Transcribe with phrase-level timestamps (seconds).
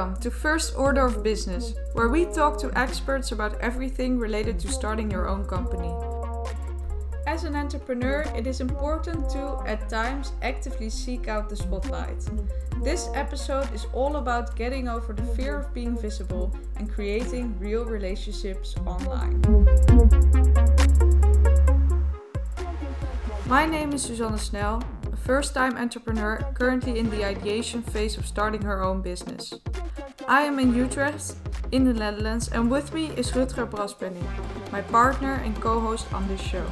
[0.00, 4.68] Welcome to First Order of Business, where we talk to experts about everything related to
[4.68, 5.92] starting your own company.
[7.26, 12.24] As an entrepreneur, it is important to, at times, actively seek out the spotlight.
[12.82, 17.84] This episode is all about getting over the fear of being visible and creating real
[17.84, 19.42] relationships online.
[23.44, 28.26] My name is Suzanne Snel, a first time entrepreneur currently in the ideation phase of
[28.26, 29.54] starting her own business.
[30.26, 31.34] I am in Utrecht,
[31.72, 34.26] in the Netherlands, and with me is Rutger Braspenning,
[34.72, 36.66] my partner and co host on this show.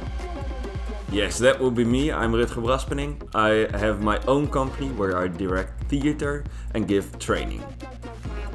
[1.11, 2.11] Yes, that will be me.
[2.11, 3.17] I'm Rutger Braspenning.
[3.33, 7.63] I have my own company where I direct theater and give training.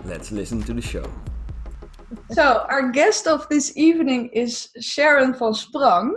[0.05, 1.11] Let's listen to the show.
[2.31, 6.15] So, our guest of this evening is Sharon van Sprang.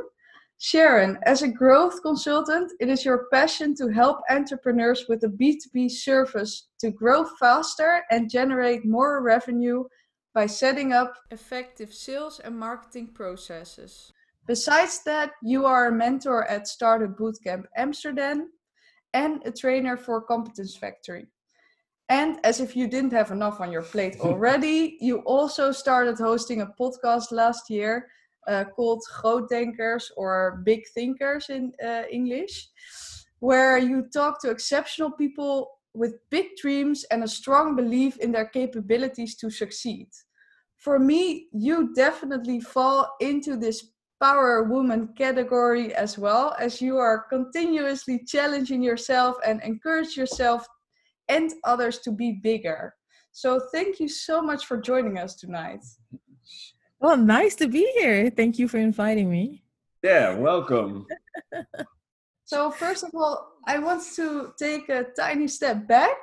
[0.59, 5.91] Sharon, as a growth consultant, it is your passion to help entrepreneurs with a B2B
[5.91, 9.83] service to grow faster and generate more revenue
[10.33, 14.11] by setting up effective sales and marketing processes.
[14.47, 18.49] Besides that, you are a mentor at Startup Bootcamp Amsterdam
[19.13, 21.27] and a trainer for Competence Factory.
[22.09, 26.61] And as if you didn't have enough on your plate already, you also started hosting
[26.61, 28.07] a podcast last year
[28.47, 32.69] uh, called Grootdenkers or Big Thinkers in uh, English,
[33.39, 38.47] where you talk to exceptional people with big dreams and a strong belief in their
[38.47, 40.07] capabilities to succeed.
[40.77, 47.25] For me, you definitely fall into this power woman category as well, as you are
[47.29, 50.67] continuously challenging yourself and encourage yourself
[51.27, 52.93] and others to be bigger.
[53.31, 55.83] So, thank you so much for joining us tonight.
[56.99, 58.31] Well, nice to be here.
[58.31, 59.63] Thank you for inviting me.
[60.03, 61.05] Yeah, welcome.
[62.43, 66.17] so, first of all, I want to take a tiny step back.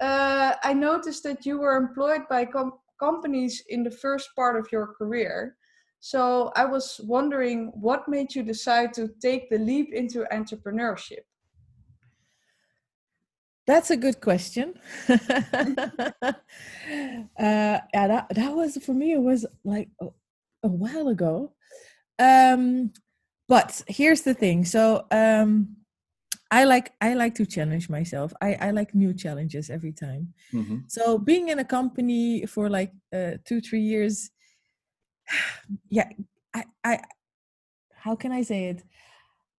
[0.00, 4.72] Uh, I noticed that you were employed by com- companies in the first part of
[4.72, 5.56] your career.
[6.00, 11.27] So, I was wondering what made you decide to take the leap into entrepreneurship?
[13.68, 14.72] That's a good question.
[15.10, 15.18] uh,
[17.36, 19.12] yeah, that, that was for me.
[19.12, 20.06] It was like a,
[20.62, 21.52] a while ago.
[22.18, 22.94] Um,
[23.46, 24.64] but here's the thing.
[24.64, 25.76] So um,
[26.50, 28.32] I like I like to challenge myself.
[28.40, 30.32] I, I like new challenges every time.
[30.54, 30.78] Mm-hmm.
[30.86, 34.30] So being in a company for like uh, two three years,
[35.90, 36.08] yeah,
[36.54, 37.00] I I
[37.92, 38.82] how can I say it?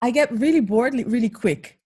[0.01, 1.78] I get really bored really quick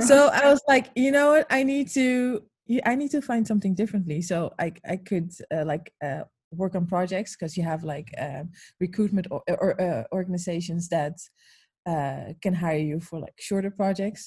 [0.00, 1.46] so I was like, you know what?
[1.50, 2.42] I need to
[2.84, 4.22] I need to find something differently.
[4.22, 8.44] So I I could uh, like uh, work on projects because you have like uh,
[8.80, 11.18] recruitment or, or uh, organizations that
[11.86, 14.26] uh, can hire you for like shorter projects,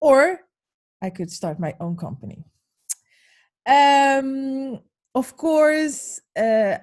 [0.00, 0.40] or
[1.02, 2.44] I could start my own company.
[3.66, 4.80] Um,
[5.14, 6.78] of course, uh,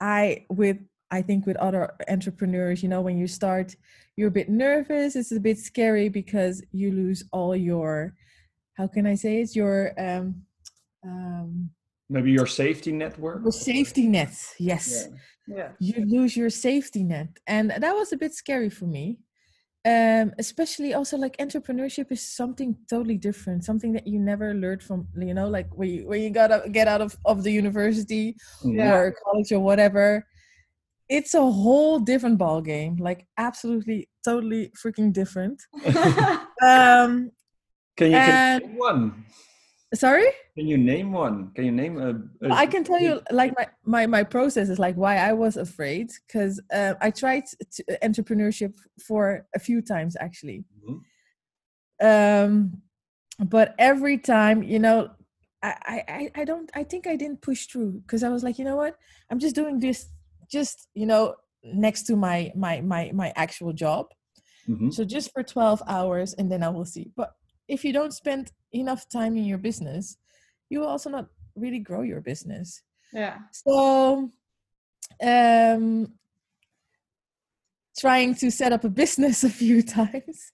[0.00, 0.78] I with
[1.10, 3.74] I think with other entrepreneurs, you know, when you start,
[4.16, 5.16] you're a bit nervous.
[5.16, 8.14] It's a bit scary because you lose all your,
[8.74, 9.56] how can I say it?
[9.56, 10.42] Your, um,
[11.04, 11.70] um,
[12.08, 13.42] maybe your safety network.
[13.42, 15.08] Your safety net, yes.
[15.46, 15.56] Yeah.
[15.56, 15.68] yeah.
[15.78, 19.18] You lose your safety net, and that was a bit scary for me.
[19.86, 25.08] Um, especially also like entrepreneurship is something totally different, something that you never learned from,
[25.16, 28.36] you know, like when you when you got to get out of of the university
[28.62, 28.94] yeah.
[28.94, 30.26] or college or whatever
[31.10, 35.60] it's a whole different ball game like absolutely totally freaking different.
[36.62, 37.32] Um
[37.96, 39.24] can you, and, name one?
[39.94, 40.26] Sorry?
[40.56, 41.52] Can you name one?
[41.54, 42.10] Can you name a,
[42.46, 45.56] a i can tell you like my, my my process is like why i was
[45.56, 48.74] afraid because uh, i tried to, uh, entrepreneurship
[49.06, 50.64] for a few times actually.
[50.78, 52.06] Mm-hmm.
[52.06, 52.82] um
[53.38, 55.10] but every time you know
[55.62, 58.66] I, I i don't i think i didn't push through because i was like you
[58.66, 58.96] know what?
[59.30, 60.08] I'm just doing this
[60.50, 64.06] just you know next to my my my my actual job
[64.68, 64.90] mm-hmm.
[64.90, 67.32] so just for 12 hours and then i will see but
[67.68, 70.16] if you don't spend enough time in your business
[70.68, 72.82] you will also not really grow your business
[73.12, 74.30] yeah so
[75.22, 76.06] um
[77.98, 80.52] trying to set up a business a few times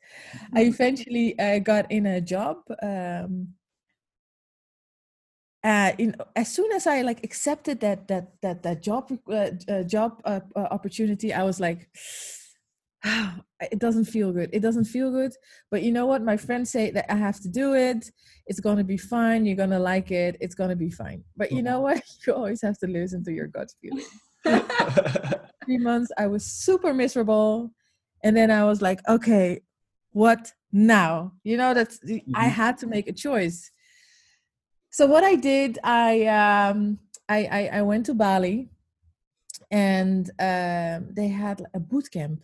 [0.54, 0.68] i mm-hmm.
[0.68, 3.48] eventually uh, got in a job um
[5.66, 9.82] uh, in, as soon as I like accepted that that that that job uh, uh,
[9.82, 11.88] job uh, uh, opportunity, I was like,
[13.72, 14.50] it doesn't feel good.
[14.52, 15.32] It doesn't feel good.
[15.72, 16.22] But you know what?
[16.22, 18.08] My friends say that I have to do it.
[18.46, 19.44] It's gonna be fine.
[19.44, 20.36] You're gonna like it.
[20.40, 21.24] It's gonna be fine.
[21.36, 22.00] But you know what?
[22.26, 24.06] You always have to listen to your gut feeling.
[25.64, 27.72] Three months, I was super miserable,
[28.22, 29.62] and then I was like, okay,
[30.12, 31.32] what now?
[31.42, 32.36] You know that mm-hmm.
[32.36, 33.72] I had to make a choice
[34.96, 36.10] so what I did, I
[36.42, 36.98] um,
[37.28, 38.70] I, I, I went to Bali,
[39.70, 42.40] and um, they had a boot camp.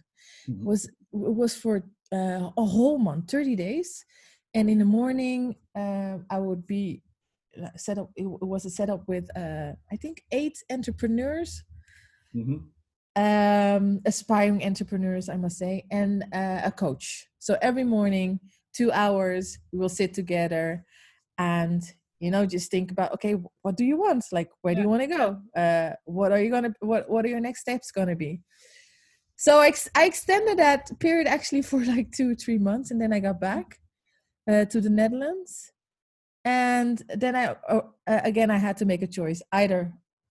[0.48, 0.64] Mhm.
[0.70, 1.74] was it was for
[2.18, 4.04] uh, a whole month, thirty days,
[4.56, 5.40] and in the morning
[5.82, 6.84] uh, I would be
[7.76, 8.08] set up.
[8.16, 11.50] It was a setup with uh, I think eight entrepreneurs
[12.34, 12.58] Mhm.
[13.16, 17.28] um, aspiring entrepreneurs, I must say, and uh, a coach.
[17.38, 18.40] So every morning,
[18.78, 20.84] two hours, we will sit together
[21.38, 21.82] and
[22.22, 23.34] you know just think about okay
[23.64, 24.24] what do you want?
[24.32, 25.26] Like where do you want to go?
[25.62, 28.40] Uh what are you gonna what what are your next steps gonna be?
[29.36, 33.12] So I, ex- I extended that period actually for like two three months and then
[33.12, 33.66] i got back
[34.50, 35.52] uh, to the netherlands.
[36.44, 37.80] And then i uh,
[38.12, 39.40] uh, again i had to make a choice.
[39.60, 39.80] Either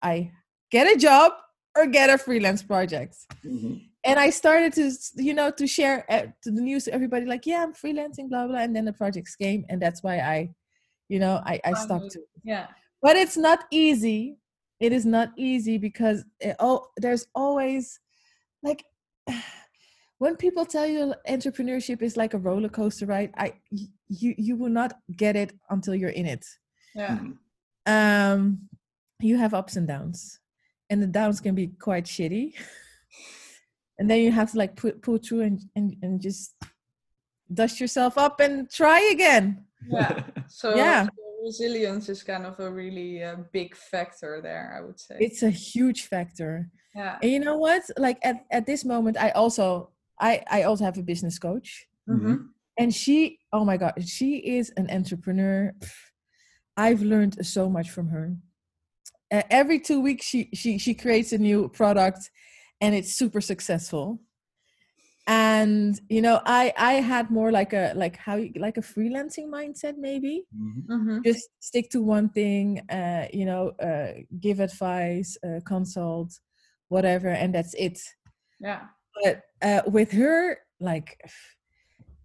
[0.02, 0.30] i
[0.70, 1.32] get a job
[1.76, 3.16] or get a freelance project.
[3.44, 3.72] Mhm.
[4.08, 4.86] and i started to
[5.28, 8.46] you know to share uh, to the news to everybody like yeah i'm freelancing blah
[8.48, 10.38] blah and then the projects came and that's why i
[11.12, 12.10] you know i, I stuck Finally.
[12.14, 12.66] to it Yeah.
[13.06, 14.20] but it's not easy
[14.86, 18.00] it is not easy because it, oh there's always
[18.68, 18.80] like
[20.22, 23.46] when people tell you entrepreneurship is like a roller coaster ride i
[24.20, 24.92] you you will not
[25.24, 26.44] get it until you're in it
[26.94, 27.18] Yeah.
[27.18, 27.36] Mhm.
[27.96, 28.40] um
[29.30, 30.40] you have ups and downs
[30.90, 32.44] and the downs can be quite shitty
[33.98, 36.54] and then you have to like put pull through and, and and just
[37.60, 39.46] dust yourself up and try again
[39.90, 40.22] Yeah.
[40.48, 41.06] So, Yeah.
[41.44, 45.16] resilience is kind of a really uh, big factor there, I would say.
[45.18, 47.18] it's a huge factor yeah.
[47.22, 49.90] and you know what like at, at this moment i also
[50.20, 52.48] i i also have a business coach Mhm.
[52.80, 55.72] and she oh my god she is an entrepreneur
[56.84, 58.26] i've learned so much from her
[59.34, 62.30] uh, every two weeks she she she creates a new product
[62.82, 64.20] and it's super successful
[65.26, 69.46] and you know i i had more like a like how you- like a freelancing
[69.48, 70.86] mindset maybe Mhm.
[70.88, 71.24] Mhm.
[71.24, 76.40] just stick to one thing uh you know uh give advice uh, consult
[76.88, 78.00] whatever and that's it
[78.60, 78.88] Yeah.
[79.22, 81.20] but uh, with her like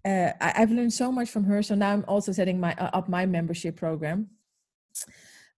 [0.05, 2.89] uh, I, i've learned so much from her so now i'm also setting my uh,
[2.97, 4.29] up my membership program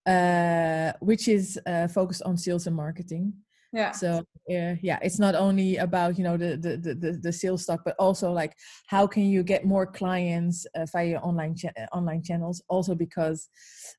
[0.06, 3.32] uh, which is uh, focused on sales and marketing
[3.72, 3.92] Yeah.
[3.92, 7.82] so uh, yeah it's not only about you know the, the the the sales stock
[7.84, 8.56] but also like
[8.86, 13.48] how can you get more clients uh, via online cha- uh, online channels also because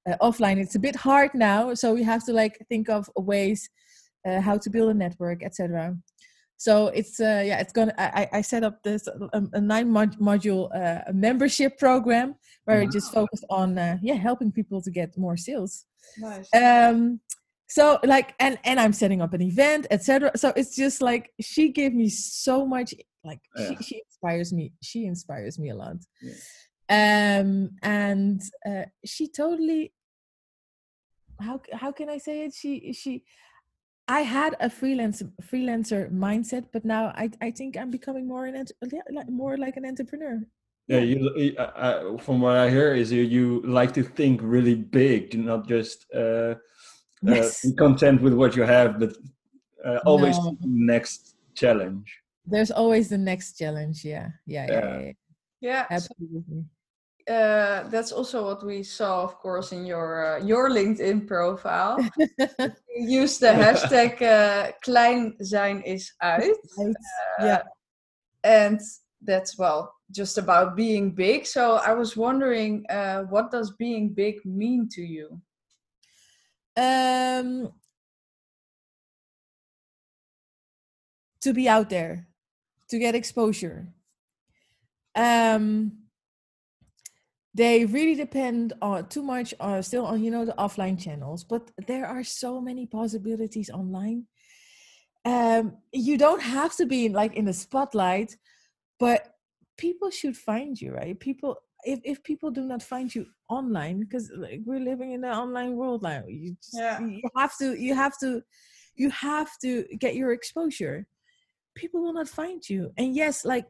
[0.09, 3.69] uh, offline it's a bit hard now so we have to like think of ways
[4.27, 5.95] uh, how to build a network etc
[6.57, 10.19] so it's uh, yeah it's gonna i, I- set up this um, a nine mod-
[10.19, 12.35] module uh, membership program
[12.65, 15.85] where it just focused on uh, yeah helping people to get more sales
[16.17, 16.50] Nice.
[16.53, 17.21] um
[17.77, 17.83] so
[18.13, 21.94] like and and i'm setting up an event etc so it's just like she gave
[22.01, 22.89] me so much
[23.29, 23.68] like Yeah.
[23.68, 25.97] she, she inspires me she inspires me a lot.
[26.27, 26.39] Yeah.
[27.41, 27.50] um
[28.00, 28.39] and
[28.69, 29.83] uh, she totally
[31.47, 32.53] how how can i say it?
[32.62, 32.71] She
[33.01, 33.12] she
[34.07, 35.19] i had a freelance
[35.50, 38.56] freelancer mindset but now i i think i'm becoming more an
[39.41, 40.38] more like an entrepreneur.
[40.88, 43.45] Yeah, you, uh, uh, from what I hear is you, you
[43.79, 46.56] like to think really big, not just uh,
[47.23, 47.62] Yes.
[47.65, 49.13] be content with what you have, but
[49.85, 50.57] uh, always No.
[50.62, 52.07] the next challenge.
[52.45, 55.00] there's always the next challenge yeah yeah yeah, Yeah.
[55.00, 55.13] yeah, yeah.
[55.62, 55.85] yeah.
[55.89, 56.65] absolutely
[57.29, 61.98] uh, that's also what we saw, of course, in your uh, your LinkedIn profile.
[62.98, 66.57] You use the hashtag uh, klein zijn is uit.
[66.77, 66.96] Right.
[67.39, 67.62] yeah
[68.43, 68.79] and
[69.25, 74.36] that's well just about being big so i was wondering uh, what does being big
[74.46, 75.41] mean to you
[76.78, 77.72] um
[81.42, 82.28] to be out there
[82.90, 83.88] to get exposure.
[85.16, 85.98] Um
[87.54, 91.70] they really depend on too much on still on you know the offline channels but
[91.88, 94.25] there are so many possibilities online.
[95.25, 98.38] Um you don't have to be like in the spotlight
[99.00, 99.36] but
[99.78, 101.20] people should find you right?
[101.20, 103.25] People if, if people do not find you
[103.60, 106.24] online because like we're living in an online world now.
[106.27, 107.00] You just, Yeah.
[107.00, 108.29] you have to you have to
[109.01, 109.72] you have to
[110.03, 110.98] get your exposure.
[111.75, 112.81] People will not find you.
[112.98, 113.67] And yes like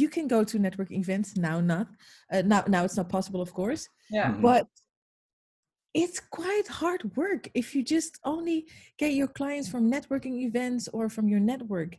[0.00, 1.86] you can go to networking events now not
[2.32, 4.32] uh, now now it's not possible of course yeah.
[4.32, 4.40] Mhm.
[4.48, 4.66] but
[5.94, 8.58] it's quite hard work if you just only
[9.02, 11.96] get your clients from networking events or from your network.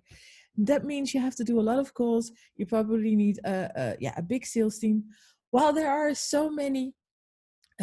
[0.57, 2.31] That means you have to do a lot of calls.
[2.57, 5.03] You probably need a, a yeah a big sales team
[5.53, 6.85] while there are so many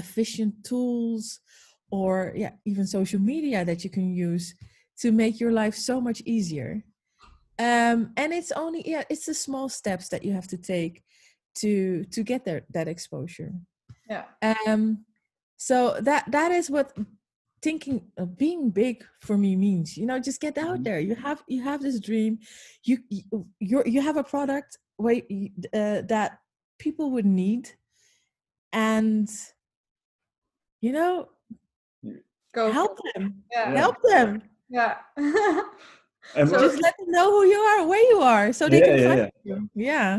[0.02, 1.40] efficient tools
[1.90, 4.54] or yeah even social media that you can use
[5.02, 6.70] to make your life so much easier
[7.68, 10.94] um and it's only yeah it's the small steps that you have to take
[11.60, 13.52] to to get there that exposure.
[14.08, 14.24] Yeah.
[14.42, 15.04] Um
[15.56, 15.76] so
[16.08, 16.88] that that is what
[17.66, 18.96] thinking uh, being big
[19.26, 20.84] for me means you know just get out Mhm.
[20.86, 21.00] there.
[21.08, 22.32] You have you have this dream.
[22.88, 23.22] You you
[23.68, 24.70] you're, you have a product
[25.28, 26.30] you- uh, that
[26.80, 27.70] people would need
[28.72, 29.30] and
[30.80, 31.28] you know
[32.52, 33.76] Go help them Yeah.
[33.76, 34.96] help them Yeah.
[36.36, 38.86] And So just let them know who you are where you are so they Yeah,
[38.86, 39.30] can yeah, find yeah.
[39.44, 40.12] you yeah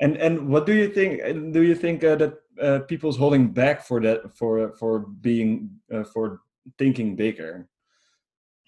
[0.00, 1.22] And and what do you think?
[1.52, 6.04] Do you think uh, that uh, people's holding back for that for for being uh,
[6.04, 6.42] for
[6.76, 7.68] thinking bigger?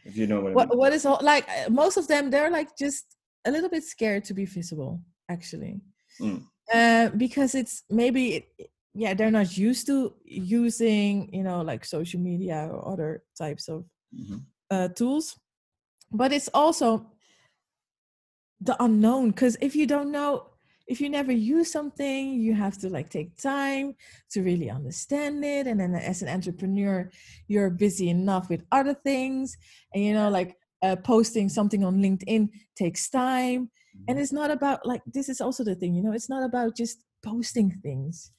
[0.04, 0.78] If you know what I mean.
[0.78, 4.24] what is all like uh, most of them they're like just a little bit scared
[4.24, 5.80] to be visible actually
[6.20, 6.46] Mm.
[6.72, 12.18] Uh, because it's maybe it- yeah they're not used to using you know like social
[12.20, 14.40] media or other types of Mhm.
[14.70, 15.38] uh, tools
[16.12, 17.10] but it's also
[18.60, 20.46] the unknown because if you don't know
[20.86, 23.94] if you never use something you have to like take time
[24.30, 27.10] to really understand it and then as an entrepreneur
[27.48, 29.56] you're busy enough with other things
[29.92, 33.70] and you know like uh, posting something on linkedin takes time
[34.08, 36.76] and it's not about like this is also the thing you know it's not about
[36.76, 38.32] just posting things.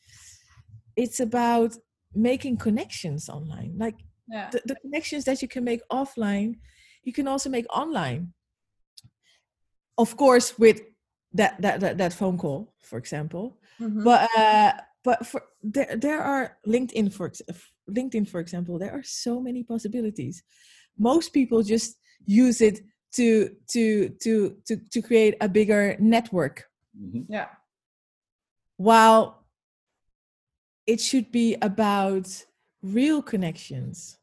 [0.95, 1.75] It's about
[2.15, 3.75] making connections online.
[3.77, 3.95] Like
[4.27, 4.49] yeah.
[4.51, 6.55] the, the connections that you can make offline
[7.03, 8.33] you can also make online.
[9.97, 10.81] Of course with
[11.33, 13.57] that that that, that phone call for example.
[13.79, 14.03] Mhm.
[14.03, 14.73] but uh
[15.03, 17.31] but for there there are linkedin for
[17.89, 20.43] linkedin for example there are so many possibilities.
[20.97, 22.81] Most people just use it
[23.13, 26.65] to to to to to create a bigger network
[26.99, 27.25] Mhm.
[27.29, 27.49] yeah.
[28.77, 29.45] while
[30.85, 32.27] it should be about
[32.81, 34.17] real connections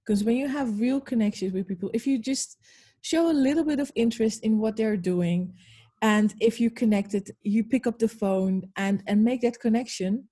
[0.00, 2.58] because when you have real connections with people if you just
[3.02, 5.52] show a little bit of interest in what they're doing
[6.02, 10.28] and if you connect it you pick up the phone and and make that connection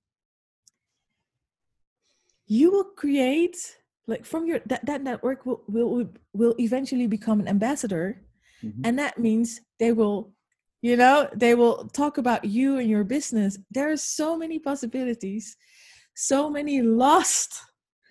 [2.47, 3.57] you will create
[4.07, 8.23] like from your that, that network will, will will eventually become an ambassador
[8.63, 8.81] Mhm.
[8.85, 10.33] and that means they will
[10.81, 15.55] you know they will talk about you and your business there are so many possibilities
[16.15, 17.61] so many lost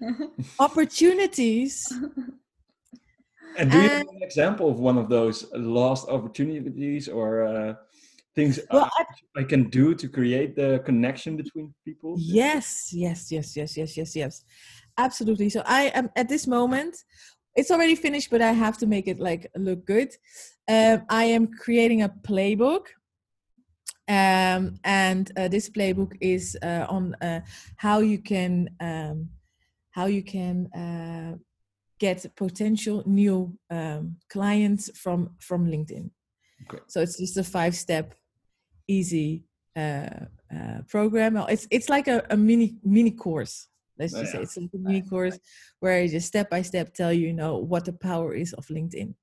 [0.58, 1.92] opportunities
[3.58, 7.74] And do you have an example of one of those lost opportunities or uh,
[8.34, 12.10] things well I, I can do to create the connection between people?
[12.18, 14.44] yes yes yes yes yes yes yes
[14.98, 15.48] absolutely.
[15.50, 17.04] So i am at this moment
[17.54, 20.10] it's already finished but i have to make it like look good.
[20.68, 22.86] Um, i am creating a playbook
[24.08, 27.40] um, and uh, this playbook is uh, on uh,
[27.76, 29.28] how you can um,
[29.90, 31.36] how you can uh,
[31.98, 36.10] get potential new um, clients from from linkedin.
[36.68, 36.82] Okay.
[36.86, 38.14] so it's just a five step
[38.88, 39.44] easy
[39.76, 41.36] uh, uh, program.
[41.48, 45.02] It's it's like a, a mini mini course let's Oh, just say it's a mini
[45.02, 45.38] course
[45.80, 48.66] where I just step by step tell you, you know what the power is of
[48.68, 49.14] linkedin.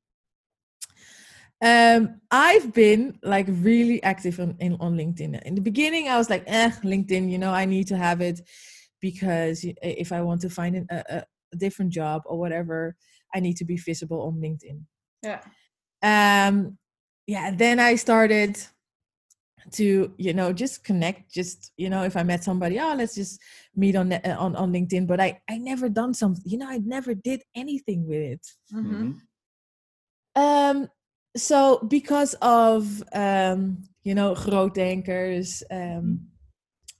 [1.61, 5.41] Um i've been like really active on, in, on linkedin.
[5.43, 8.41] In the beginning i was like eh linkedin you know i need to have it
[8.99, 12.95] because if i want to find an, a, a different job or whatever
[13.33, 14.81] i need to be visible on linkedin.
[15.21, 15.39] Yeah.
[16.03, 16.77] um
[17.27, 18.59] yeah then i started
[19.71, 23.39] to you know just connect just you know if i met somebody oh let's just
[23.75, 26.77] meet on uh, on on linkedin but i i never done something you know i
[26.79, 28.47] never did anything with it.
[28.73, 29.15] Mhm.
[30.35, 30.41] Mhm.
[30.41, 30.89] um
[31.35, 36.27] so because of um you know grootdenkers um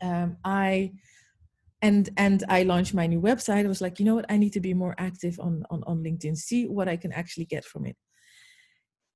[0.02, 0.92] um i
[1.82, 4.26] and and i launched my new website i was like you know what?
[4.30, 6.36] I need to be more active on on, on linkedin.
[6.38, 7.98] See what i can actually get from it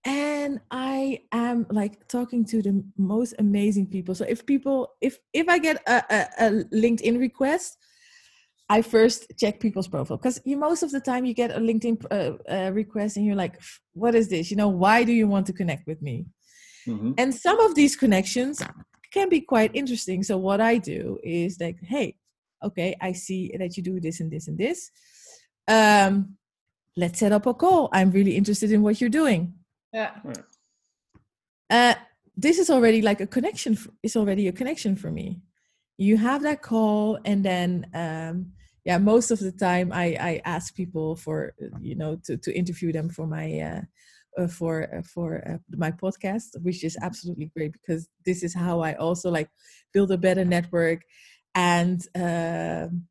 [0.07, 4.15] and i am like talking to the most amazing people.
[4.15, 7.77] So if people if if i get a, a, a linkedin request
[8.69, 10.17] i first check people's profile.
[10.17, 13.35] Because you most of the time you get a linkedin uh, uh, request and you're
[13.35, 13.59] like
[13.93, 14.49] what is this?
[14.49, 16.25] You know why do you want to connect with me?
[16.87, 17.15] Mhm.
[17.17, 18.63] and some of these connections
[19.11, 20.23] can be quite interesting.
[20.23, 22.15] So what i do is like hey
[22.63, 24.89] okay i see that you do this and this and this.
[25.67, 26.37] Um
[26.95, 27.89] let's set up a call.
[27.91, 29.53] I'm really interested in what you're doing
[29.97, 30.11] Yeah.
[31.69, 31.95] uh,
[32.35, 35.41] this is already like a connection it's already a connection for me.
[35.97, 38.51] You have that call and then um
[38.85, 41.37] yeah most of the time i i ask people for
[41.81, 43.81] you know to to interview them for my uh,
[44.39, 48.75] uh for uh, for uh, my podcast which is absolutely great because this is how
[48.89, 49.49] i also like
[49.93, 50.99] build a better network
[51.55, 53.07] and um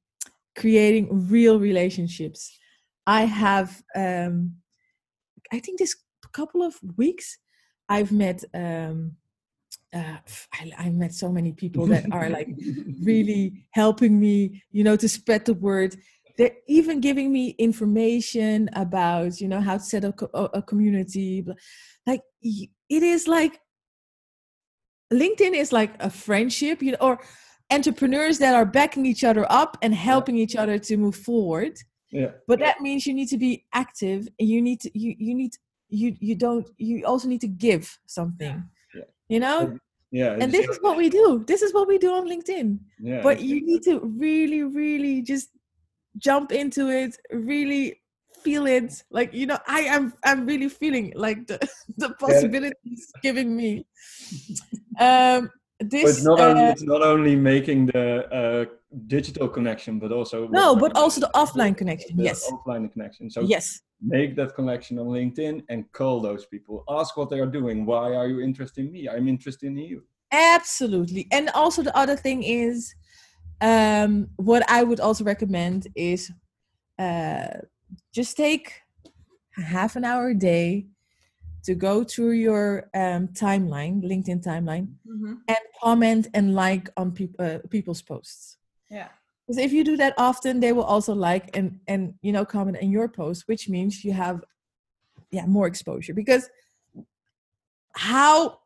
[0.57, 2.40] creating real relationships.
[3.07, 4.37] I have um
[5.52, 5.95] i think this
[6.38, 7.38] couple of weeks
[7.88, 8.99] i've met um
[9.95, 10.19] uh,
[10.52, 12.49] I, I met so many people that are like
[13.02, 15.97] really helping me you know to spread the word.
[16.37, 21.47] They're even giving me information about you know how to set up a, a community
[22.07, 23.59] like it is like
[25.12, 27.21] linkedin is like a friendship you know or
[27.73, 31.76] entrepreneurs that are backing each other up and helping each other to move forward.
[32.11, 32.31] Yeah.
[32.47, 35.52] But that means you need to be active and you need to you you need
[35.88, 38.64] you you don't you also need to give something
[38.95, 39.02] Yeah.
[39.28, 39.78] you know?
[40.11, 41.45] Yeah and this is what we do.
[41.47, 42.78] This is what we do on linkedin.
[43.00, 45.50] Yeah but you need to really really just
[46.19, 48.00] jump into it really
[48.43, 49.02] feel it.
[49.11, 51.59] Like you know i am i'm really feeling like the
[51.99, 53.87] the possibilities giving me.
[54.99, 58.64] Um this But it's not only uh, it's not only making the uh,
[59.06, 63.30] digital connection, but also no but also the offline connection the yes offline connection.
[63.30, 66.85] So yes make that connection on LinkedIn and call those people.
[66.88, 67.87] Ask what they are doing.
[67.87, 69.09] Why are you interested in me?
[69.09, 70.02] I'm interested in you.
[70.33, 71.26] Absolutely.
[71.33, 72.95] And also the other thing is
[73.61, 76.30] um what I would also recommend is
[76.99, 77.49] uh
[78.12, 78.80] just take
[79.52, 80.87] half an hour a day
[81.67, 85.33] to go through your um timeline, LinkedIn timeline Mhm.
[85.49, 88.57] and comment and like on peop- uh, people's posts.
[88.91, 89.09] Yeah.
[89.47, 92.77] Because if you do that often, they will also like and and you know comment
[92.85, 94.39] in your post, which means you have
[95.31, 96.15] yeah more exposure.
[96.15, 96.49] Because
[97.95, 98.59] how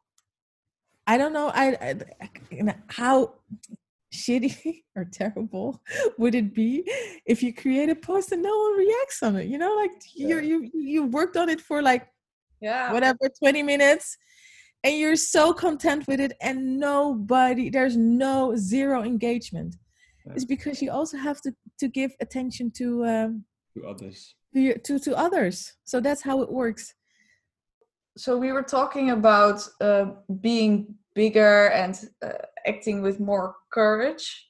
[1.06, 3.34] I don't know I, I you know, how
[4.12, 5.82] shitty or terrible
[6.18, 6.82] would it be
[7.26, 9.46] if you create a post and no one reacts on it?
[9.46, 12.08] You know, like you you you worked on it for like
[12.60, 12.92] Yeah.
[12.92, 14.16] whatever 20 minutes
[14.84, 19.76] and you're so content with it and nobody there's no zero engagement
[20.26, 20.34] Yeah.
[20.34, 21.50] it's because you also have to
[21.80, 23.44] to give attention to um
[23.76, 24.34] To others.
[24.54, 26.94] to, to to others so that's how it works
[28.16, 30.06] so we were talking about uh,
[30.40, 32.32] being bigger and uh,
[32.66, 34.49] acting with more courage.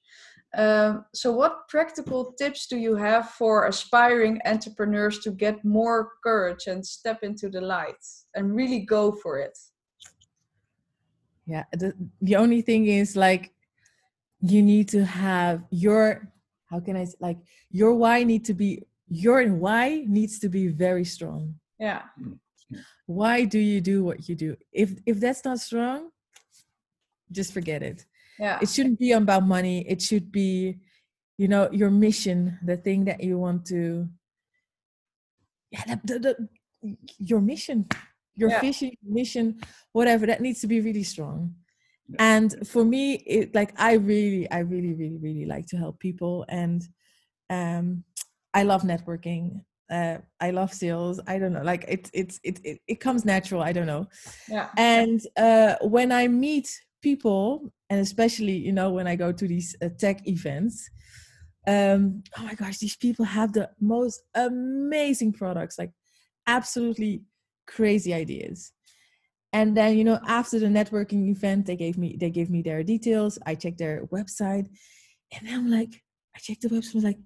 [0.56, 6.66] Um, so, what practical tips do you have for aspiring entrepreneurs to get more courage
[6.66, 9.56] and step into the light and really go for it?
[11.46, 13.50] yeah the, the only thing is like
[14.42, 16.28] you need to have your
[16.66, 17.38] how can i like
[17.70, 21.56] your why need to be your why needs to be very strong.
[21.78, 22.02] Yeah,
[23.06, 24.56] why do you do what you do?
[24.72, 26.10] If if that's not strong
[27.32, 28.06] just forget it
[28.40, 29.86] yeah, it shouldn't be about money.
[29.88, 30.80] It should be
[31.40, 34.06] you know your mission the thing that you want to
[35.70, 36.18] yeah the, the,
[36.82, 37.86] the, your mission
[38.36, 38.60] your Yeah.
[38.60, 39.58] vision mission
[39.92, 41.54] whatever that needs to be really strong.
[42.08, 42.16] Yeah.
[42.34, 46.44] and for me it like i really i really really really like to help people
[46.48, 46.82] and
[47.48, 48.04] um
[48.52, 51.20] i love networking uh i love sales.
[51.26, 53.62] I don't know like it it's it, it it comes natural.
[53.62, 54.08] I don't know.
[54.48, 56.68] Yeah, and uh, when I meet
[57.00, 60.88] people, and especially you know when I go to these uh, tech events,
[61.66, 65.90] um, oh my gosh, these people have the most amazing products, like
[66.46, 67.24] absolutely
[67.66, 68.72] crazy ideas.
[69.52, 72.82] And then you know after the networking event, they gave me they gave me their
[72.84, 73.38] details.
[73.44, 74.68] I checked their website,
[75.32, 76.00] and then I'm like,
[76.34, 77.18] I checked the website, I was like,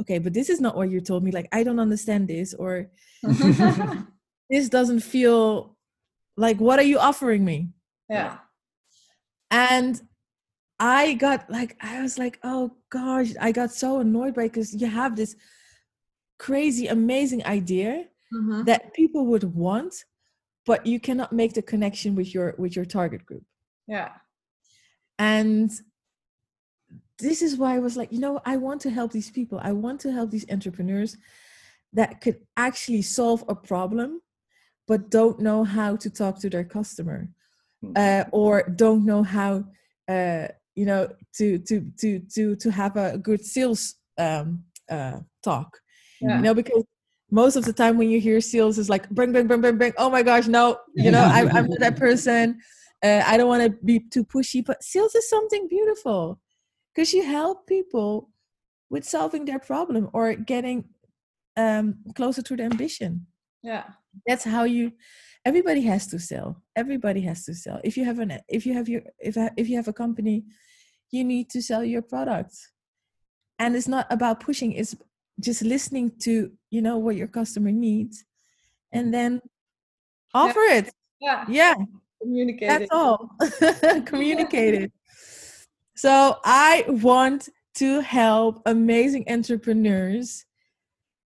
[0.00, 1.30] okay, but this is not what you told me.
[1.30, 2.90] Like I don't understand this, or
[4.50, 5.76] this doesn't feel
[6.38, 7.68] like what are you offering me?
[8.08, 8.38] yeah,
[9.50, 10.02] and
[10.78, 14.86] i got like i was like oh gosh i got so annoyed by because you
[14.86, 15.36] have this
[16.38, 18.66] crazy amazing idea Mhm.
[18.66, 20.04] that people would want
[20.66, 23.44] but you cannot make the connection with your with your target group.
[23.86, 24.10] Yeah,
[25.18, 25.70] and
[27.18, 29.58] this is why i was like you know i want to help these people.
[29.62, 31.16] I want to help these entrepreneurs
[31.92, 34.20] that could actually solve a problem
[34.86, 37.28] but don't know how to talk to their customer
[37.94, 39.64] uh, or don't know how
[40.08, 45.78] uh, you know to to to to to have a good sales um, uh, talk.
[46.20, 46.36] Yeah.
[46.36, 46.84] you know because
[47.30, 49.92] most of the time when you hear sales is like bring bring bring bring bring.
[49.98, 50.78] Oh my gosh no.
[50.94, 52.60] You know I, i'm not that person.
[53.04, 56.40] Uh, i don't want to be too pushy but sales is something beautiful
[56.94, 58.30] because you help people
[58.88, 60.84] with solving their problem or getting
[61.56, 63.26] um, closer to their ambition.
[63.62, 63.84] Yeah.
[64.26, 64.92] that's how you
[65.46, 66.60] everybody has to sell.
[66.74, 67.80] Everybody has to sell.
[67.84, 70.44] If you have an if you have your if if you have a company
[71.12, 72.54] you need to sell your product
[73.60, 74.96] and it's not about pushing it's
[75.40, 76.32] just listening to
[76.70, 78.24] you know what your customer needs
[78.92, 79.40] and then
[80.34, 80.90] offer it.
[81.20, 81.44] Yeah.
[81.48, 81.74] yeah.
[82.20, 82.68] Communicate.
[82.68, 83.30] that's all.
[84.04, 84.92] Communicate it.
[85.94, 90.44] So i want to help amazing entrepreneurs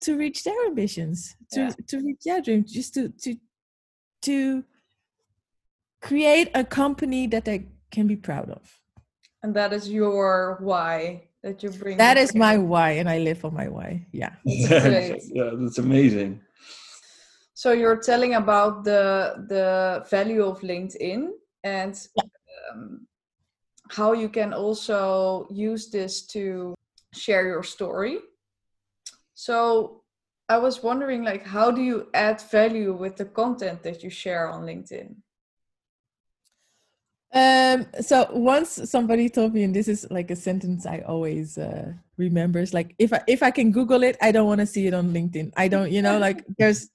[0.01, 1.71] to reach their ambitions to Yeah.
[1.89, 3.37] to reach their dreams just to to
[4.27, 4.65] to
[6.03, 8.63] create a company that they can be proud of
[9.43, 11.97] And that is your why that you bring.
[11.99, 14.07] That is my why, and I live for my why.
[14.11, 14.35] Yeah.
[14.45, 16.41] yeah, that's amazing.
[17.55, 21.31] So you're telling about the the value of LinkedIn
[21.63, 21.95] and
[22.71, 23.07] um,
[23.89, 26.75] how you can also use this to
[27.15, 28.19] share your story.
[29.35, 30.03] So
[30.49, 34.49] I was wondering, like, how do you add value with the content that you share
[34.49, 35.17] on LinkedIn?
[37.33, 41.93] Um, so once somebody told me, and this is like a sentence I always uh,
[42.17, 44.87] remember, is like if I if I can Google it, I don't want to see
[44.87, 45.53] it on LinkedIn.
[45.57, 46.89] I don't, you know, like there's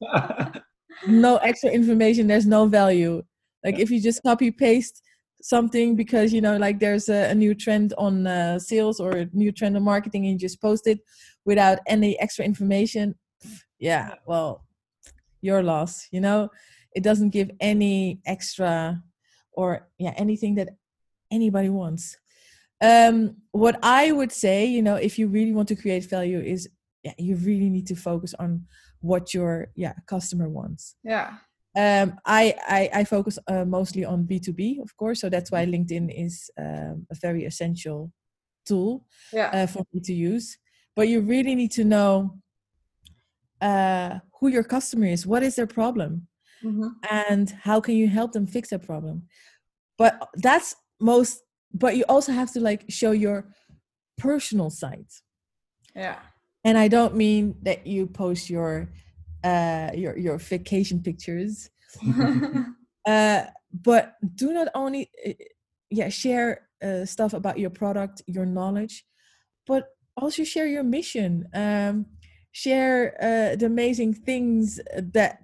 [1.05, 3.21] no extra information, there's no value.
[3.63, 5.03] Like if you just copy paste
[5.43, 9.29] something because you know, like there's a, a new trend on uh, sales or a
[9.33, 10.99] new trend on marketing, and you just post it
[11.45, 13.13] without any extra information.
[13.81, 14.63] Yeah, well,
[15.41, 16.07] your loss.
[16.11, 16.49] You know,
[16.95, 19.01] it doesn't give any extra
[19.51, 20.69] or yeah anything that
[21.29, 22.17] anybody wants
[22.81, 26.69] um what i would say you know if you really want to create value is
[27.03, 28.65] yeah you really need to focus on
[29.01, 31.35] what your yeah customer wants Yeah.
[31.77, 36.09] um i i, I focus uh, mostly on b2b of course so that's why linkedin
[36.25, 38.11] is um, a very essential
[38.65, 39.49] tool Yeah.
[39.53, 40.57] uh, for me to use
[40.95, 42.39] but you really need to know
[43.61, 46.27] uh who your customer is what is their problem?
[46.63, 46.91] Mhm.
[47.09, 49.23] and how can you help them fix their problem?
[49.97, 51.41] But that's most
[51.73, 53.53] but you also have to like show your
[54.17, 55.07] personal side.
[55.95, 56.19] Yeah.
[56.63, 58.89] and i don't mean that you post your
[59.43, 61.69] uh your your vacation pictures.
[63.05, 63.43] Uh
[63.73, 65.33] but do not only uh,
[65.89, 69.05] yeah share uh, stuff about your product your knowledge
[69.65, 69.83] but
[70.17, 71.47] also share your mission.
[71.53, 72.05] Um
[72.51, 75.39] share uh, the amazing things that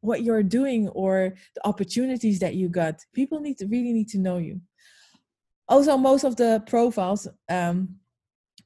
[0.00, 4.18] what you're doing or the opportunities that you got people need to really need to
[4.18, 4.60] know you
[5.68, 7.88] also most of the profiles um,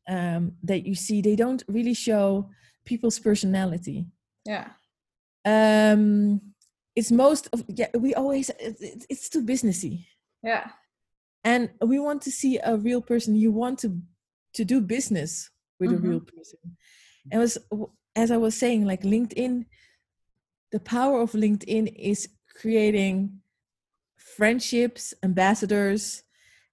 [0.08, 2.48] um, that you see they don't really show
[2.84, 4.06] people's personality
[4.44, 4.68] yeah.
[5.44, 6.40] um
[6.96, 10.06] it's most of yeah we always it's, it's too businessy
[10.42, 10.70] Yeah.
[11.44, 13.88] and we want to see a real person you want to
[14.54, 15.50] to do business
[15.80, 15.96] with Mhm.
[15.98, 16.58] a real person
[17.30, 17.58] and it was
[18.16, 19.64] as i was saying like linkedin
[20.72, 23.40] the power of linkedin is creating
[24.16, 26.22] friendships ambassadors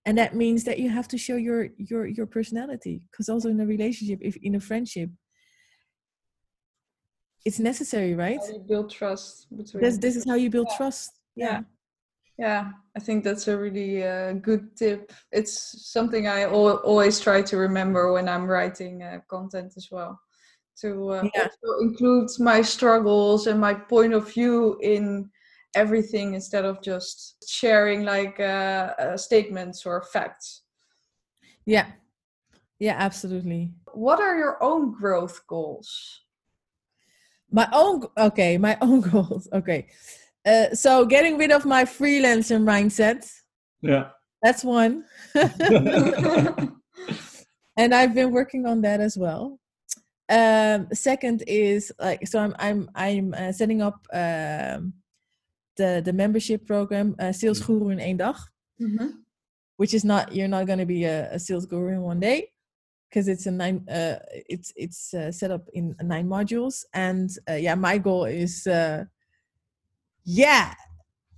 [0.06, 3.60] and that means that you have to show your your your personality because also in
[3.60, 5.10] a relationship if in a friendship
[7.46, 9.84] it's necessary right build trust between.
[9.84, 10.78] this this is how you build Yeah.
[10.78, 11.46] trust Yeah.
[11.48, 11.62] yeah
[12.40, 15.12] Yeah, I think that's a really uh, good tip.
[15.32, 15.54] It's
[15.92, 20.20] something I al- always try to remember when I'm writing uh, content as well.
[20.82, 21.44] To uh, Yeah.
[21.44, 25.30] also include my struggles and my point of view in
[25.76, 30.64] everything instead of just sharing like uh, uh, statements or facts.
[31.66, 31.88] yeah
[32.80, 35.90] yeah absolutely What are your own growth goals?
[37.52, 39.88] my own okay my own goals okay
[40.46, 43.30] uh, so getting rid of my freelancer mindset
[43.82, 44.10] Yeah.
[44.44, 45.04] that's one
[47.78, 49.60] and i've been working on that as well
[50.30, 54.94] um second is like so i'm i'm i'm uh, setting up um
[55.76, 58.36] the the membership program uh, sales guru in één dag.
[58.80, 59.24] Mhm.
[59.78, 62.52] which is not you're not going to be a, a sales guru in one day
[63.10, 66.86] because it's a nine uh it's it's uh, set up in nine modules.
[66.94, 69.06] And uh, yeah my goal is uh
[70.26, 70.74] yeah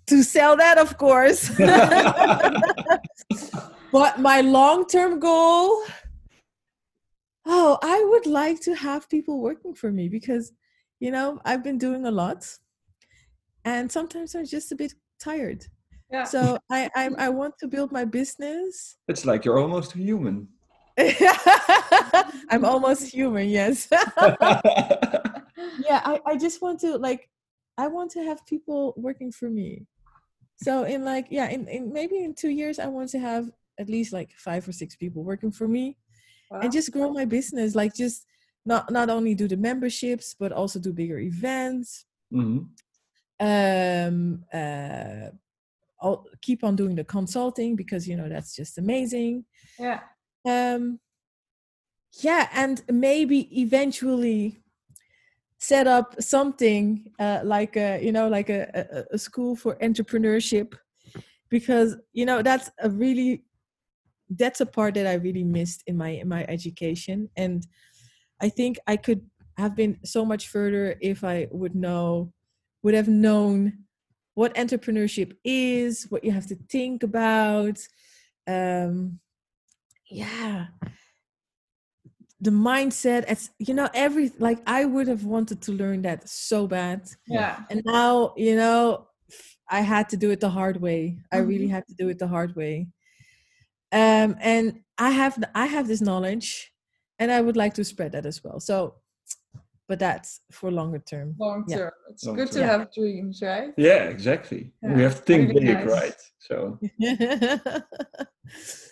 [0.07, 1.49] to sell that of course.
[3.91, 5.83] But my long-term goal
[7.53, 10.53] oh i would like to have people working for me because
[10.99, 12.41] you know i've been doing a lot
[13.65, 15.61] and sometimes i'm just a bit tired
[16.11, 16.23] Yeah.
[16.33, 18.97] so I, I I want to build my business.
[19.07, 20.37] It's like you're almost a human.
[22.51, 23.87] I'm almost human, yes.
[25.87, 27.21] yeah, I, I just want to like
[27.77, 29.69] I want to have people working for me.
[30.65, 33.45] So in like yeah, in, in maybe in two years I want to have
[33.79, 35.97] at least like five or six people working for me
[36.51, 36.59] Wow.
[36.61, 37.75] and just grow my business.
[37.75, 38.25] Like just
[38.65, 42.05] not not only do the memberships but also do bigger events.
[42.33, 42.67] Mhm.
[43.39, 45.29] Um uh
[46.03, 49.45] I'll keep on doing the consulting because you know that's just amazing.
[49.79, 49.99] yeah.
[50.45, 50.99] um
[52.21, 54.59] yeah and maybe eventually
[55.59, 58.61] set up something uh, like a you know like a,
[59.11, 60.73] a, a school for entrepreneurship
[61.49, 63.43] because you know that's a really
[64.31, 67.67] that's a part that i really missed in my in my education and
[68.41, 69.21] i think i could
[69.57, 72.31] have been so much further if i would know
[72.83, 73.73] would have known
[74.33, 77.77] what entrepreneurship is what you have to think about
[78.47, 79.19] um
[80.11, 80.67] yeah.
[82.41, 86.67] The mindset it's you know every like i would have wanted to learn that so
[86.67, 87.07] bad.
[87.27, 87.59] Yeah.
[87.69, 89.07] and now you know
[89.69, 91.19] i had to do it the hard way.
[91.31, 92.87] I really had to do it the hard way
[93.91, 96.71] um and i have i have this knowledge
[97.19, 98.95] and i would like to spread that as well so
[99.87, 101.89] but that's for longer term Long Yeah.
[102.09, 102.69] It's Long good to term.
[102.69, 103.73] have dreams, right?
[103.77, 104.71] Yeah, exactly.
[104.81, 105.85] Yeah, We have to think really big, nice.
[105.99, 106.19] right?
[106.39, 106.79] So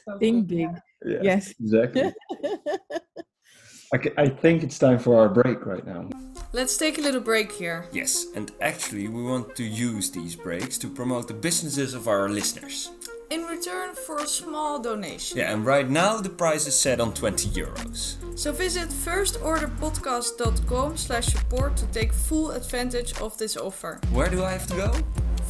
[0.05, 0.67] So think big
[1.05, 2.11] yeah, yes exactly.
[3.93, 6.09] I, ca- I think it's time for our break right now.
[6.53, 7.87] Let's take a little break here.
[7.91, 12.29] Yes, and actually, we want to use these breaks to promote the businesses of our
[12.29, 12.91] listeners.
[13.29, 15.37] In return for a small donation.
[15.37, 18.15] Yeah, and right now the price is set on 20 euros.
[18.37, 23.99] So visit firstorderpodcast.com slash support to take full advantage of this offer.
[24.11, 24.91] Where do I have to go?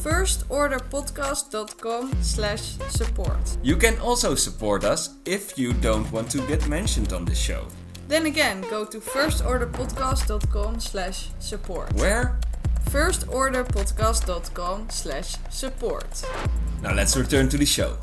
[0.02, 3.58] firstorderpodcast.com slash support.
[3.62, 7.66] You can also support us if you don't want to get mentioned on this show.
[8.08, 11.92] Then again, go to firstorderpodcast.com slash support.
[11.94, 12.40] Where?
[12.86, 16.22] firstorderpodcast.com slash support.
[16.82, 17.96] Now let's return to the show.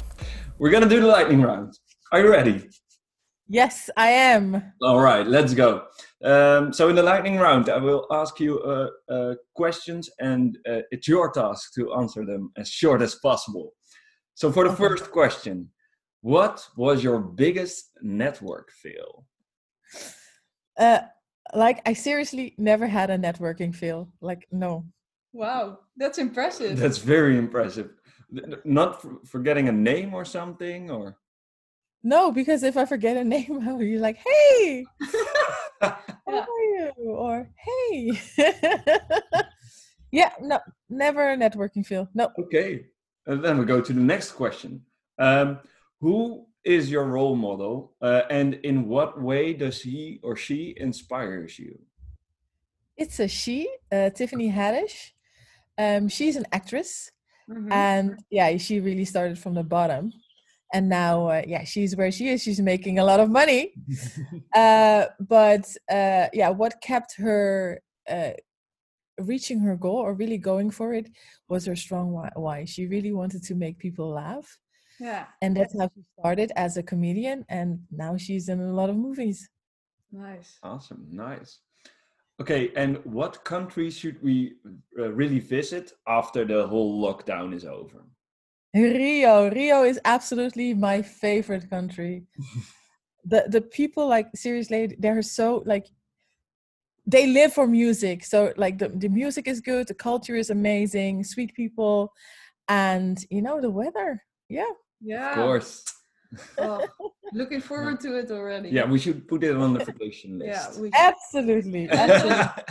[0.60, 1.74] We're gonna do the lightning round.
[2.12, 2.70] Are you ready?
[3.50, 5.86] yes i am All right, let's go.
[6.24, 10.82] Um, so in the lightning round, I will ask you uh, uh, questions, and uh,
[10.92, 13.74] it's your task to answer them as short as possible.
[14.34, 14.84] So for the Okay.
[14.84, 15.70] first question,
[16.22, 19.26] what was your biggest network fail?
[21.54, 24.86] Like i seriously never had a networking fail like no
[25.34, 26.80] Wow, that's impressive.
[26.80, 27.92] That's very impressive.
[28.36, 31.18] N- n- Not for forgetting a name or something, or
[32.04, 34.86] no because if i forget a name i'll be like hey
[35.82, 38.12] how are you or hey
[40.12, 42.86] yeah no never a networking fail no okay.
[43.26, 44.84] And then we go to the next question.
[45.20, 45.60] Um,
[46.00, 51.58] who is your role model, uh, and in what way does he or she inspires
[51.60, 51.80] you?
[52.98, 55.12] it's a she uh, tiffany haddish.
[55.78, 56.92] Um she's an actress
[57.50, 57.72] Mhm.
[57.72, 60.04] and yeah she really started from the bottom.
[60.74, 62.44] And now uh, yeah she's where she is.
[62.44, 63.62] She's making a lot of money.
[64.64, 65.66] Uh but
[65.98, 67.82] uh yeah what kept her
[68.16, 68.32] uh
[69.32, 71.08] reaching her goal or really going for it
[71.50, 72.66] was her strong why, why.
[72.66, 74.58] She really wanted to make people laugh
[75.00, 78.90] yeah, and that's how she started as a comedian and now she's in a lot
[78.90, 79.50] of movies
[80.12, 80.58] nice.
[80.64, 81.60] Awesome, nice.
[82.40, 84.54] Okay, and what country should we
[85.00, 88.06] uh, really visit after the whole lockdown is over?
[88.76, 89.50] Rio.
[89.50, 92.24] Rio is absolutely my favorite country.
[93.26, 95.88] the the people like seriously they're so like
[97.10, 98.26] they live for music.
[98.26, 102.14] So like the, the music is good, the culture is amazing, sweet people,
[102.68, 104.24] and you know the weather.
[104.50, 104.74] Yeah.
[105.02, 105.30] Yeah.
[105.30, 105.86] Of course.
[106.58, 106.88] Oh,
[107.34, 108.70] looking forward to it already.
[108.70, 110.74] Yeah, we should put it on the vacation list.
[110.76, 111.90] Yeah, we Absolutely.
[111.90, 112.64] Absolutely.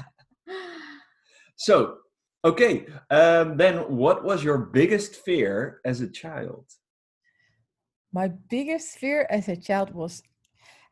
[1.57, 1.99] so,
[2.45, 6.65] okay, um, then what was your biggest fear as a child?
[8.17, 10.23] my biggest fear as a child was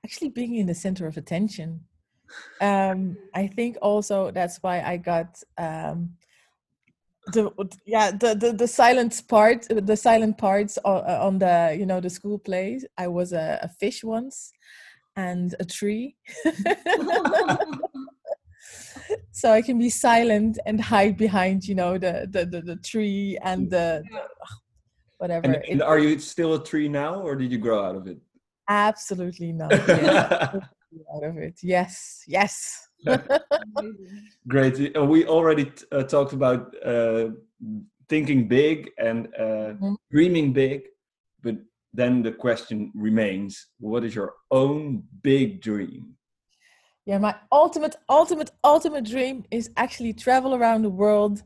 [0.05, 1.81] actually being in the center of attention.
[2.61, 6.16] Um, I think also that's why I got um,
[7.33, 7.51] the
[7.87, 12.01] yeah the, the the silent part the silent parts on, uh, on the you know
[12.01, 12.85] the school plays.
[12.99, 14.53] I was a, a fish once
[15.17, 16.17] and a tree,
[19.33, 23.39] so I can be silent and hide behind you know the the the, the tree
[23.43, 24.21] and the, the
[25.19, 25.47] whatever.
[25.47, 28.19] And, and are you still a tree now, or did you grow out of it?
[28.69, 29.73] Absolutely not.
[30.97, 31.59] Yeah, out of it.
[31.61, 32.84] Yes, yes.
[34.49, 34.79] Great.
[34.97, 37.31] We already uh, talked about uh,
[38.09, 39.97] thinking big and uh, Mhm.
[40.11, 40.83] dreaming big,
[41.43, 41.57] but
[41.93, 46.17] then the question remains: What is your own big dream?
[47.07, 51.43] Yeah, my ultimate, ultimate, ultimate dream is actually travel around the world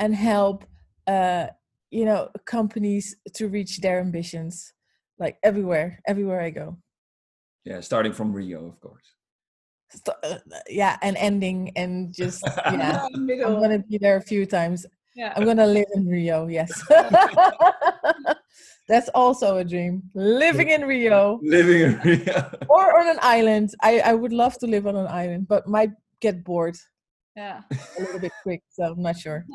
[0.00, 0.64] and help,
[1.06, 1.46] uh,
[1.90, 4.72] you know, companies to reach their ambitions,
[5.18, 6.78] like everywhere, everywhere I go.
[7.64, 9.15] Yeah, starting from Rio, of course.
[9.90, 13.06] St- uh, yeah, and ending and just yeah.
[13.26, 14.86] Yeah, I'm gonna be there a few times.
[15.14, 15.32] Yeah.
[15.36, 16.46] I'm gonna live in Rio.
[16.46, 16.82] Yes,
[18.88, 20.02] that's also a dream.
[20.14, 21.40] Living in Rio.
[21.42, 22.50] Living in Rio.
[22.68, 23.70] or on an island.
[23.80, 26.76] I, I would love to live on an island, but might get bored
[27.34, 27.62] Yeah.
[27.70, 29.46] a little bit quick, so I'm not sure.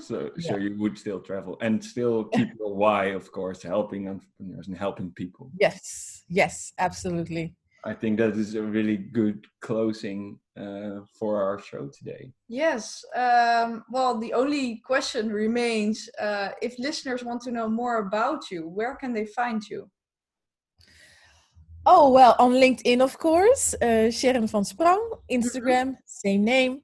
[0.00, 4.68] So, so you would still travel and still keep your why, of course, helping entrepreneurs
[4.68, 5.50] and helping people.
[5.58, 7.54] Yes, yes, absolutely.
[7.84, 12.30] I think that is a really good closing uh, for our show today.
[12.48, 13.04] Yes.
[13.16, 18.68] Um, well, the only question remains uh, if listeners want to know more about you,
[18.68, 19.90] where can they find you?
[21.84, 23.74] Oh, well, on LinkedIn, of course.
[23.74, 25.00] Uh, Sharon van Sprang.
[25.30, 26.06] Instagram, Mm-hmm.
[26.06, 26.82] same name.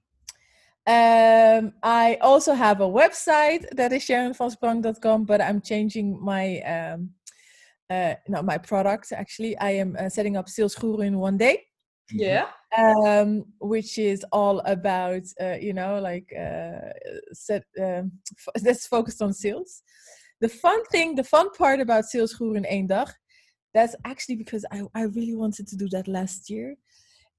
[0.87, 7.11] Um, I also have a website that is sharonvansprang.com, but I'm changing my um,
[7.91, 9.13] uh, no, my product.
[9.13, 11.65] Actually, I am uh, setting up Sales Guru in one day,
[12.11, 12.47] Yeah.
[12.77, 16.93] um, which is all about uh, you know like uh,
[17.33, 19.83] set um, f- that's focused on sales.
[20.41, 23.09] The fun thing, the fun part about Sales Guru in één dag,
[23.75, 26.77] that's actually because I, I really wanted to do that last year,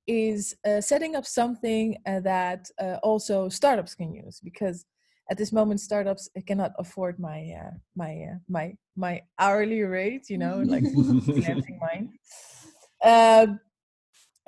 [0.08, 4.86] is uh, setting up something uh, that uh, also startups can use because
[5.30, 10.38] at this moment startups cannot afford my uh, my uh, my my hourly rate, you
[10.38, 10.84] know, like
[11.82, 12.13] mine.
[13.04, 13.60] Um,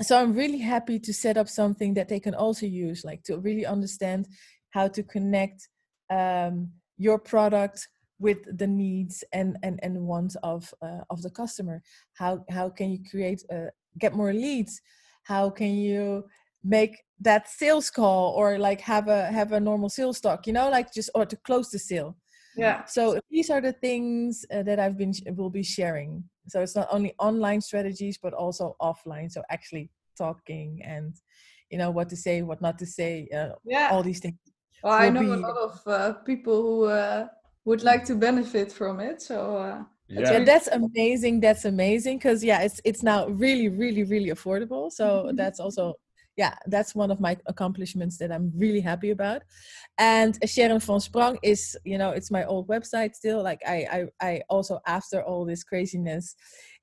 [0.02, 3.38] so I'm really happy to set up something that they can also use, like to
[3.38, 4.28] really understand
[4.72, 5.70] how to connect
[6.10, 7.88] um, your product
[8.20, 11.82] with the needs and and and wants of uh, of the customer.
[12.14, 14.82] How how can you create uh, get more leads?
[15.24, 16.26] How can you
[16.64, 20.48] make that sales call or like have a have a normal sales talk?
[20.48, 22.18] You know, like just or to close the sale.
[22.56, 22.86] Yeah.
[22.86, 26.24] So these are the things uh, that I've been will be sharing.
[26.48, 29.32] So it's not only online strategies but also offline.
[29.32, 31.16] So actually talking and
[31.70, 33.90] you know what to say, what not to say, uh, Yeah.
[33.92, 34.38] all these things.
[34.84, 37.28] Well, I will know a lot of uh, people who uh,
[37.66, 39.22] would like to benefit from it.
[39.22, 40.46] So uh, Yeah, Yeah.
[40.46, 41.40] that's amazing.
[41.40, 44.92] That's amazing because yeah, it's it's now really, really, really affordable.
[44.92, 45.94] So that's also
[46.38, 49.42] yeah, that's one of my accomplishments that I'm really happy about.
[49.98, 53.44] And Sharon van Sprang is you know it's my old website still.
[53.44, 56.36] Like I I I also after all this craziness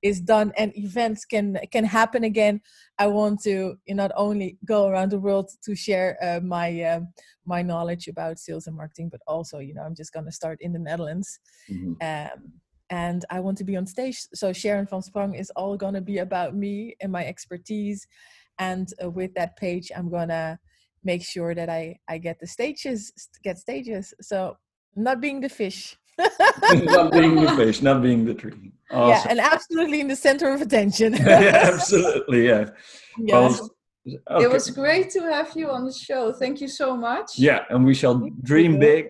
[0.03, 2.61] is done and events can can happen again.
[2.99, 7.09] I want to you not only go around the world to share uh, my um,
[7.47, 10.73] my knowledge about sales and marketing, but also you know I'm just gonna start in
[10.73, 11.97] the Netherlands Mhm.
[12.03, 12.53] um,
[12.91, 14.19] and I want to be on stage.
[14.35, 18.07] So Sharon van Sprang is all gonna be about me and my expertise,
[18.59, 20.59] and uh, with that page, I'm gonna
[21.05, 24.15] make sure that I I get the stages, get stages.
[24.21, 24.57] So
[24.97, 25.97] not being the fish.
[26.19, 28.73] not being the fish, not being the tree.
[28.91, 31.13] Yeah, and absolutely in the center of attention.
[31.17, 32.47] yeah, absolutely.
[32.49, 32.71] Yeah.
[33.19, 33.61] Yes.
[33.61, 36.33] Well, it was great to have you on the show.
[36.33, 37.39] Thank you so much.
[37.39, 39.09] Yeah, and we shall dream big.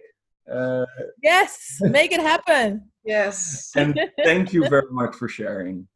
[0.52, 0.84] Uh,
[1.22, 2.90] yes, make it happen.
[3.04, 3.70] Yes.
[3.76, 5.86] and thank you very much for sharing.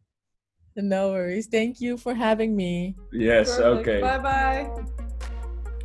[0.76, 1.46] No worries.
[1.46, 2.96] Thank you for having me.
[3.12, 4.00] Yes, okay.
[4.00, 4.70] Bye bye.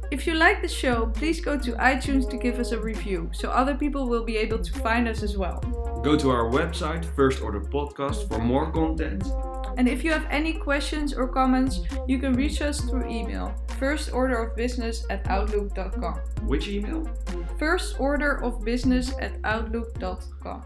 [0.10, 3.50] If you like the show, please go to iTunes to give us a review so
[3.50, 5.60] other people will be able to find us as well.
[6.02, 9.24] Go to our website, First Order Podcast, for more content.
[9.78, 15.04] And if you have any questions or comments, you can reach us through email firstorderofbusiness
[15.10, 16.16] at outlook.com.
[16.48, 17.04] Which email?
[17.60, 20.64] Firstorderofbusiness at outlook.com.